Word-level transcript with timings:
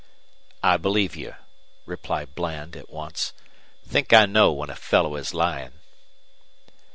"I 0.63 0.77
believe 0.77 1.15
you," 1.15 1.35
replied 1.85 2.33
Bland, 2.33 2.75
at 2.75 2.89
once. 2.89 3.33
"Think 3.85 4.13
I 4.13 4.25
know 4.25 4.51
when 4.51 4.71
a 4.71 4.75
fellow 4.75 5.15
is 5.15 5.31
lying." 5.31 5.73